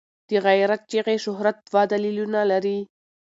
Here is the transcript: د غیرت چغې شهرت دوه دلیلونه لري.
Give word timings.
د 0.29 0.31
غیرت 0.45 0.81
چغې 0.91 1.15
شهرت 1.25 1.57
دوه 1.67 1.81
دلیلونه 1.91 2.39
لري. 2.51 2.77